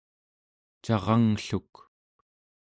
[0.85, 1.73] caranglluk